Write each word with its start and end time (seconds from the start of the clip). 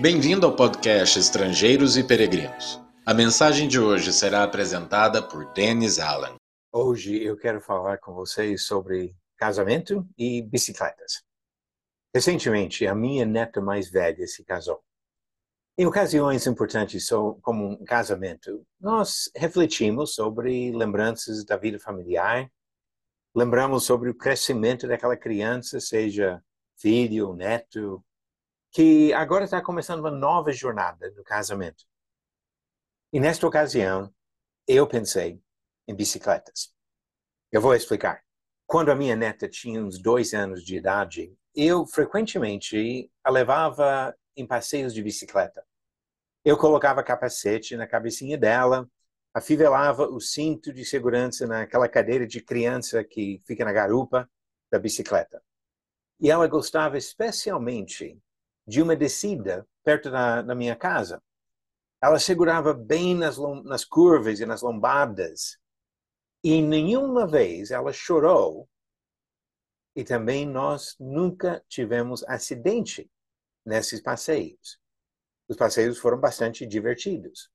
Bem-vindo 0.00 0.46
ao 0.46 0.56
podcast 0.56 1.18
Estrangeiros 1.18 1.98
e 1.98 2.02
Peregrinos. 2.02 2.80
A 3.04 3.12
mensagem 3.12 3.68
de 3.68 3.78
hoje 3.78 4.14
será 4.14 4.42
apresentada 4.42 5.22
por 5.22 5.52
Dennis 5.52 5.98
Allen. 5.98 6.36
Hoje 6.72 7.22
eu 7.22 7.36
quero 7.36 7.60
falar 7.60 7.98
com 7.98 8.14
vocês 8.14 8.64
sobre 8.64 9.14
casamento 9.36 10.08
e 10.16 10.40
bicicletas. 10.40 11.22
Recentemente, 12.14 12.86
a 12.86 12.94
minha 12.94 13.26
neta 13.26 13.60
mais 13.60 13.90
velha 13.90 14.26
se 14.26 14.42
casou. 14.42 14.82
Em 15.76 15.84
ocasiões 15.84 16.46
importantes, 16.46 17.06
como 17.42 17.66
um 17.66 17.84
casamento, 17.84 18.66
nós 18.80 19.30
refletimos 19.36 20.14
sobre 20.14 20.72
lembranças 20.72 21.44
da 21.44 21.58
vida 21.58 21.78
familiar, 21.78 22.50
lembramos 23.36 23.84
sobre 23.84 24.08
o 24.08 24.14
crescimento 24.14 24.88
daquela 24.88 25.16
criança, 25.16 25.78
seja 25.78 26.42
filho, 26.78 27.34
neto, 27.34 28.02
que 28.72 29.12
agora 29.12 29.44
está 29.44 29.60
começando 29.60 30.00
uma 30.00 30.10
nova 30.10 30.52
jornada 30.52 31.10
no 31.16 31.24
casamento. 31.24 31.84
E 33.12 33.18
nesta 33.18 33.46
ocasião, 33.46 34.12
eu 34.66 34.86
pensei 34.86 35.42
em 35.88 35.94
bicicletas. 35.94 36.72
Eu 37.50 37.60
vou 37.60 37.74
explicar. 37.74 38.22
Quando 38.66 38.90
a 38.90 38.94
minha 38.94 39.16
neta 39.16 39.48
tinha 39.48 39.82
uns 39.82 40.00
dois 40.00 40.32
anos 40.32 40.62
de 40.62 40.76
idade, 40.76 41.36
eu 41.54 41.84
frequentemente 41.84 43.10
a 43.24 43.30
levava 43.30 44.16
em 44.36 44.46
passeios 44.46 44.94
de 44.94 45.02
bicicleta. 45.02 45.66
Eu 46.44 46.56
colocava 46.56 47.02
capacete 47.02 47.76
na 47.76 47.88
cabecinha 47.88 48.38
dela, 48.38 48.88
afivelava 49.34 50.06
o 50.06 50.20
cinto 50.20 50.72
de 50.72 50.84
segurança 50.84 51.46
naquela 51.46 51.88
cadeira 51.88 52.24
de 52.24 52.40
criança 52.40 53.02
que 53.02 53.40
fica 53.44 53.64
na 53.64 53.72
garupa 53.72 54.30
da 54.70 54.78
bicicleta. 54.78 55.42
E 56.20 56.30
ela 56.30 56.46
gostava 56.46 56.96
especialmente 56.96 58.16
de 58.70 58.80
uma 58.80 58.94
descida 58.94 59.66
perto 59.82 60.12
da, 60.12 60.42
da 60.42 60.54
minha 60.54 60.76
casa. 60.76 61.20
Ela 62.00 62.20
segurava 62.20 62.72
bem 62.72 63.16
nas, 63.16 63.36
nas 63.64 63.84
curvas 63.84 64.38
e 64.38 64.46
nas 64.46 64.62
lombadas. 64.62 65.58
E 66.42 66.62
nenhuma 66.62 67.26
vez 67.26 67.72
ela 67.72 67.92
chorou. 67.92 68.68
E 69.96 70.04
também 70.04 70.46
nós 70.46 70.94
nunca 71.00 71.64
tivemos 71.68 72.22
acidente 72.28 73.10
nesses 73.66 74.00
passeios. 74.00 74.78
Os 75.48 75.56
passeios 75.56 75.98
foram 75.98 76.20
bastante 76.20 76.64
divertidos. 76.64 77.50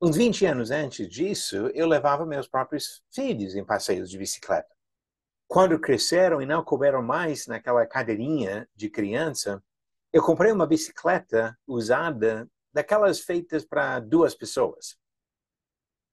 Uns 0.00 0.16
20 0.16 0.46
anos 0.46 0.70
antes 0.70 1.08
disso, 1.08 1.56
eu 1.74 1.88
levava 1.88 2.24
meus 2.24 2.46
próprios 2.46 3.02
filhos 3.12 3.56
em 3.56 3.64
passeios 3.64 4.08
de 4.08 4.16
bicicleta. 4.16 4.72
Quando 5.48 5.80
cresceram 5.80 6.40
e 6.40 6.46
não 6.46 6.62
couberam 6.62 7.02
mais 7.02 7.48
naquela 7.48 7.84
cadeirinha 7.84 8.68
de 8.76 8.88
criança, 8.88 9.60
eu 10.12 10.22
comprei 10.22 10.52
uma 10.52 10.66
bicicleta 10.66 11.58
usada, 11.66 12.48
daquelas 12.72 13.20
feitas 13.20 13.64
para 13.64 13.98
duas 14.00 14.34
pessoas. 14.34 14.96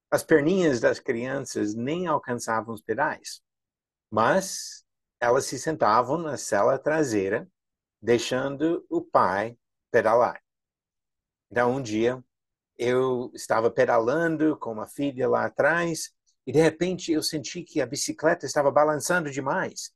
As 0.10 0.24
perninhas 0.24 0.80
das 0.80 1.00
crianças 1.00 1.74
nem 1.74 2.08
alcançavam 2.08 2.74
os 2.74 2.82
pedais, 2.82 3.42
mas 4.10 4.86
elas 5.20 5.46
se 5.46 5.60
sentavam 5.60 6.18
na 6.18 6.38
cela 6.38 6.78
traseira, 6.78 7.48
deixando 8.02 8.86
o 8.90 9.02
pai 9.02 9.58
pedalar. 9.92 10.42
Então, 11.52 11.76
um 11.76 11.82
dia, 11.82 12.24
eu 12.78 13.32
estava 13.34 13.72
pedalando 13.72 14.58
com 14.58 14.72
uma 14.72 14.88
filha 14.88 15.28
lá 15.28 15.46
atrás 15.46 16.12
e, 16.46 16.52
de 16.52 16.60
repente, 16.60 17.12
eu 17.12 17.24
senti 17.24 17.64
que 17.64 17.82
a 17.82 17.86
bicicleta 17.86 18.46
estava 18.46 18.70
balançando 18.72 19.32
demais, 19.32 19.94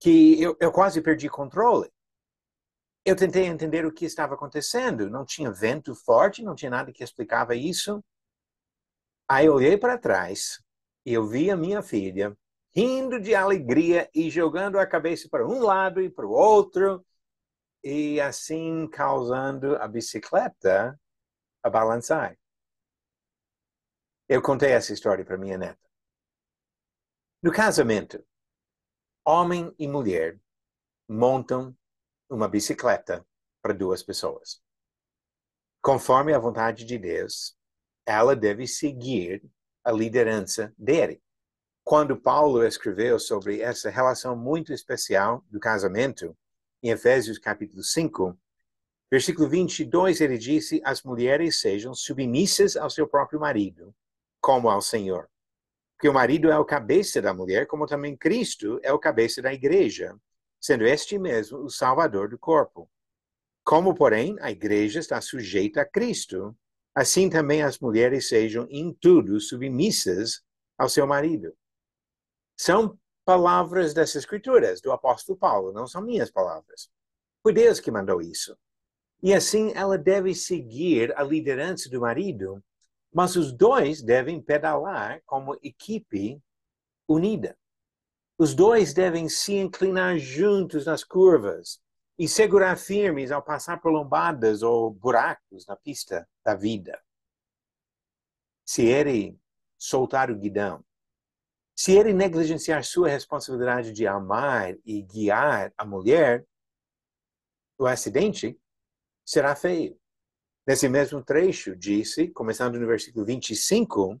que 0.00 0.40
eu, 0.40 0.56
eu 0.60 0.72
quase 0.72 1.00
perdi 1.00 1.28
controle. 1.28 1.90
Eu 3.06 3.14
tentei 3.14 3.44
entender 3.44 3.86
o 3.86 3.92
que 3.92 4.04
estava 4.04 4.34
acontecendo. 4.34 5.08
Não 5.08 5.24
tinha 5.24 5.52
vento 5.52 5.94
forte, 5.94 6.42
não 6.42 6.56
tinha 6.56 6.72
nada 6.72 6.92
que 6.92 7.04
explicava 7.04 7.54
isso. 7.54 8.04
Aí 9.28 9.46
eu 9.46 9.54
olhei 9.54 9.78
para 9.78 9.96
trás 9.96 10.60
e 11.04 11.12
eu 11.12 11.24
vi 11.24 11.48
a 11.48 11.56
minha 11.56 11.82
filha 11.82 12.36
rindo 12.74 13.20
de 13.20 13.32
alegria 13.32 14.10
e 14.12 14.28
jogando 14.28 14.76
a 14.76 14.84
cabeça 14.84 15.28
para 15.30 15.46
um 15.46 15.60
lado 15.60 16.02
e 16.02 16.10
para 16.10 16.26
o 16.26 16.32
outro 16.32 17.06
e 17.82 18.20
assim 18.20 18.88
causando 18.88 19.76
a 19.76 19.86
bicicleta 19.86 21.00
a 21.62 21.70
balançar. 21.70 22.36
Eu 24.28 24.42
contei 24.42 24.72
essa 24.72 24.92
história 24.92 25.24
para 25.24 25.38
minha 25.38 25.56
neta. 25.56 25.88
No 27.40 27.52
casamento, 27.52 28.20
homem 29.24 29.72
e 29.78 29.86
mulher 29.86 30.40
montam 31.08 31.72
uma 32.28 32.48
bicicleta 32.48 33.24
para 33.62 33.72
duas 33.72 34.02
pessoas. 34.02 34.60
Conforme 35.82 36.32
a 36.32 36.38
vontade 36.38 36.84
de 36.84 36.98
Deus, 36.98 37.56
ela 38.04 38.34
deve 38.34 38.66
seguir 38.66 39.42
a 39.84 39.92
liderança 39.92 40.74
dele. 40.76 41.22
Quando 41.84 42.20
Paulo 42.20 42.64
escreveu 42.64 43.18
sobre 43.18 43.60
essa 43.60 43.88
relação 43.88 44.36
muito 44.36 44.72
especial 44.72 45.44
do 45.48 45.60
casamento, 45.60 46.36
em 46.82 46.90
Efésios 46.90 47.38
capítulo 47.38 47.82
5, 47.82 48.36
versículo 49.10 49.48
22, 49.48 50.20
ele 50.20 50.38
disse: 50.38 50.80
As 50.84 51.02
mulheres 51.02 51.60
sejam 51.60 51.94
submissas 51.94 52.76
ao 52.76 52.90
seu 52.90 53.06
próprio 53.06 53.38
marido, 53.38 53.94
como 54.40 54.68
ao 54.68 54.82
Senhor. 54.82 55.28
Porque 55.96 56.08
o 56.08 56.12
marido 56.12 56.50
é 56.50 56.58
o 56.58 56.64
cabeça 56.64 57.22
da 57.22 57.32
mulher, 57.32 57.66
como 57.66 57.86
também 57.86 58.16
Cristo 58.16 58.78
é 58.82 58.92
o 58.92 58.98
cabeça 58.98 59.40
da 59.40 59.52
igreja, 59.52 60.16
sendo 60.60 60.84
este 60.84 61.18
mesmo 61.18 61.58
o 61.58 61.70
Salvador 61.70 62.28
do 62.28 62.38
corpo. 62.38 62.90
Como, 63.64 63.94
porém, 63.94 64.36
a 64.40 64.50
igreja 64.50 65.00
está 65.00 65.20
sujeita 65.20 65.82
a 65.82 65.84
Cristo, 65.84 66.56
assim 66.94 67.28
também 67.28 67.62
as 67.62 67.78
mulheres 67.78 68.28
sejam 68.28 68.66
em 68.70 68.92
tudo 68.94 69.40
submissas 69.40 70.42
ao 70.78 70.88
seu 70.88 71.06
marido. 71.06 71.54
São 72.56 72.98
palavras 73.24 73.92
das 73.92 74.14
Escrituras, 74.14 74.80
do 74.80 74.92
apóstolo 74.92 75.36
Paulo, 75.36 75.72
não 75.72 75.86
são 75.86 76.00
minhas 76.00 76.30
palavras. 76.30 76.88
Foi 77.42 77.52
Deus 77.52 77.80
que 77.80 77.90
mandou 77.90 78.22
isso. 78.22 78.56
E 79.22 79.34
assim 79.34 79.72
ela 79.74 79.98
deve 79.98 80.34
seguir 80.34 81.16
a 81.18 81.22
liderança 81.22 81.90
do 81.90 82.00
marido, 82.00 82.62
mas 83.12 83.34
os 83.34 83.52
dois 83.52 84.02
devem 84.02 84.40
pedalar 84.40 85.20
como 85.26 85.58
equipe 85.62 86.40
unida. 87.08 87.56
Os 88.38 88.54
dois 88.54 88.92
devem 88.92 89.28
se 89.28 89.54
inclinar 89.54 90.18
juntos 90.18 90.84
nas 90.84 91.02
curvas 91.02 91.80
e 92.18 92.28
segurar 92.28 92.76
firmes 92.76 93.30
ao 93.30 93.42
passar 93.42 93.80
por 93.80 93.90
lombadas 93.90 94.62
ou 94.62 94.90
buracos 94.90 95.66
na 95.66 95.76
pista 95.76 96.28
da 96.44 96.54
vida. 96.54 97.00
Se 98.64 98.84
ele 98.84 99.38
soltar 99.78 100.30
o 100.30 100.36
guidão, 100.36 100.84
se 101.74 101.92
ele 101.92 102.12
negligenciar 102.12 102.84
sua 102.84 103.08
responsabilidade 103.08 103.92
de 103.92 104.06
amar 104.06 104.74
e 104.84 105.02
guiar 105.02 105.72
a 105.76 105.84
mulher, 105.84 106.46
o 107.78 107.86
acidente 107.86 108.58
será 109.24 109.54
feio. 109.54 109.98
Nesse 110.66 110.88
mesmo 110.88 111.22
trecho, 111.22 111.76
disse, 111.76 112.28
começando 112.28 112.80
no 112.80 112.86
versículo 112.86 113.24
25, 113.24 114.20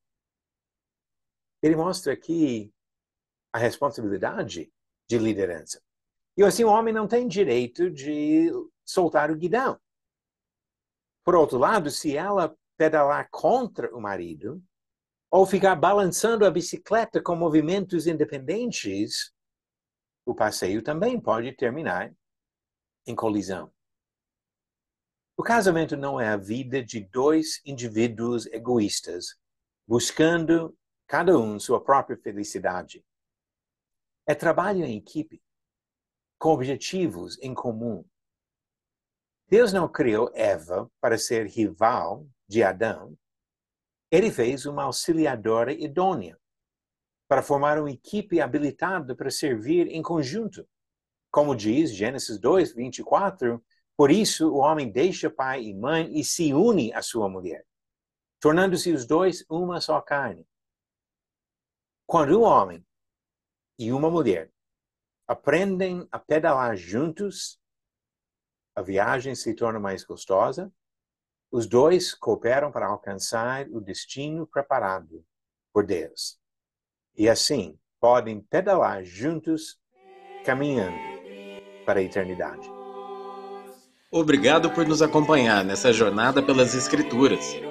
ele 1.61 1.75
mostra 1.75 2.13
aqui 2.13 2.73
a 3.53 3.57
responsabilidade 3.57 4.71
de 5.09 5.17
liderança. 5.17 5.81
E 6.37 6.43
assim, 6.43 6.63
o 6.63 6.69
homem 6.69 6.93
não 6.93 7.07
tem 7.07 7.27
direito 7.27 7.89
de 7.89 8.49
soltar 8.85 9.29
o 9.29 9.35
guidão. 9.35 9.79
Por 11.23 11.35
outro 11.35 11.57
lado, 11.57 11.91
se 11.91 12.15
ela 12.15 12.55
pedalar 12.77 13.29
contra 13.29 13.93
o 13.95 14.01
marido, 14.01 14.63
ou 15.29 15.45
ficar 15.45 15.75
balançando 15.75 16.45
a 16.45 16.51
bicicleta 16.51 17.21
com 17.21 17.35
movimentos 17.35 18.05
independentes, 18.05 19.31
o 20.25 20.35
passeio 20.35 20.81
também 20.81 21.19
pode 21.19 21.53
terminar 21.53 22.13
em 23.07 23.15
colisão. 23.15 23.71
O 25.37 25.43
casamento 25.43 25.95
não 25.95 26.19
é 26.19 26.27
a 26.27 26.37
vida 26.37 26.83
de 26.83 26.99
dois 26.99 27.61
indivíduos 27.65 28.45
egoístas 28.47 29.39
buscando 29.87 30.77
cada 31.11 31.37
um 31.37 31.59
sua 31.59 31.83
própria 31.83 32.15
felicidade. 32.15 33.05
É 34.25 34.33
trabalho 34.33 34.85
em 34.85 34.95
equipe, 34.95 35.43
com 36.39 36.53
objetivos 36.53 37.37
em 37.41 37.53
comum. 37.53 38.05
Deus 39.45 39.73
não 39.73 39.91
criou 39.91 40.31
Eva 40.33 40.89
para 41.01 41.17
ser 41.17 41.47
rival 41.47 42.25
de 42.47 42.63
Adão. 42.63 43.17
Ele 44.09 44.31
fez 44.31 44.65
uma 44.65 44.83
auxiliadora 44.83 45.73
idônea 45.73 46.39
para 47.27 47.43
formar 47.43 47.77
uma 47.77 47.91
equipe 47.91 48.39
habilitada 48.39 49.13
para 49.13 49.29
servir 49.29 49.87
em 49.87 50.01
conjunto. 50.01 50.65
Como 51.29 51.57
diz 51.57 51.93
Gênesis 51.93 52.39
2, 52.39 52.73
24, 52.73 53.61
por 53.97 54.09
isso 54.09 54.49
o 54.49 54.59
homem 54.59 54.89
deixa 54.89 55.29
pai 55.29 55.61
e 55.61 55.73
mãe 55.73 56.09
e 56.17 56.23
se 56.23 56.53
une 56.53 56.93
à 56.93 57.01
sua 57.01 57.27
mulher, 57.27 57.65
tornando-se 58.39 58.93
os 58.93 59.05
dois 59.05 59.43
uma 59.49 59.81
só 59.81 59.99
carne. 59.99 60.47
Quando 62.11 62.37
um 62.37 62.43
homem 62.43 62.85
e 63.79 63.89
uma 63.93 64.11
mulher 64.11 64.51
aprendem 65.25 66.05
a 66.11 66.19
pedalar 66.19 66.75
juntos, 66.75 67.57
a 68.75 68.81
viagem 68.81 69.33
se 69.33 69.53
torna 69.53 69.79
mais 69.79 70.03
gostosa. 70.03 70.69
Os 71.49 71.65
dois 71.65 72.13
cooperam 72.13 72.69
para 72.69 72.87
alcançar 72.87 73.65
o 73.69 73.79
destino 73.79 74.45
preparado 74.45 75.25
por 75.71 75.85
Deus. 75.85 76.37
E 77.15 77.29
assim 77.29 77.79
podem 77.97 78.41
pedalar 78.41 79.05
juntos, 79.05 79.79
caminhando 80.43 80.97
para 81.85 82.01
a 82.01 82.03
eternidade. 82.03 82.69
Obrigado 84.11 84.69
por 84.71 84.85
nos 84.85 85.01
acompanhar 85.01 85.63
nessa 85.63 85.93
jornada 85.93 86.43
pelas 86.43 86.75
Escrituras. 86.75 87.70